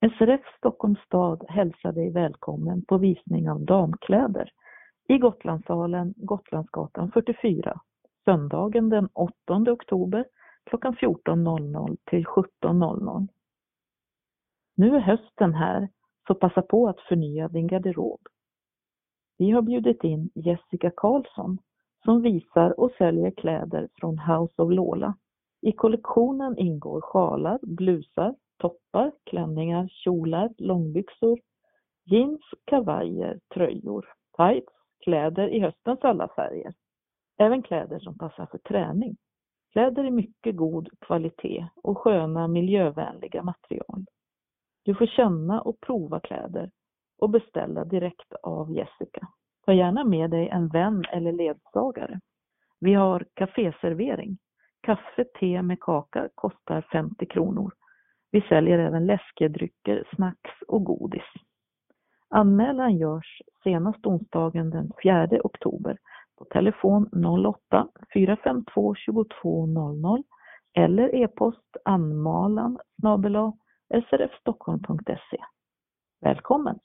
[0.00, 4.50] SRF Stockholms stad hälsar dig välkommen på visning av damkläder
[5.08, 7.80] i Gotlandssalen, Gotlandsgatan 44,
[8.24, 9.32] söndagen den 8
[9.72, 10.24] oktober
[10.64, 13.28] klockan 14.00 till 17.00.
[14.74, 15.88] Nu är hösten här,
[16.26, 18.20] så passa på att förnya din garderob.
[19.38, 21.58] Vi har bjudit in Jessica Karlsson
[22.04, 25.14] som visar och säljer kläder från House of Lola.
[25.60, 31.38] I kollektionen ingår sjalar, blusar, toppar, klänningar, kjolar, långbyxor,
[32.04, 34.72] jeans, kavajer, tröjor, tights,
[35.04, 36.74] kläder i höstens alla färger.
[37.38, 39.16] Även kläder som passar för träning.
[39.72, 44.04] Kläder i mycket god kvalitet och sköna miljövänliga material.
[44.82, 46.70] Du får känna och prova kläder
[47.18, 49.28] och beställa direkt av Jessica.
[49.66, 52.20] Ta gärna med dig en vän eller ledsagare.
[52.80, 54.38] Vi har kaféservering.
[54.80, 57.72] Kaffe, te med kaka kostar 50 kronor.
[58.30, 61.22] Vi säljer även läskedrycker, snacks och godis.
[62.30, 65.98] Anmälan görs senast onsdagen den 4 oktober
[66.38, 67.10] på telefon
[67.70, 70.22] 08 452 2200
[70.74, 72.78] eller e-post anmalan
[74.10, 75.38] srfstockholm.se.
[76.20, 76.78] Välkommen!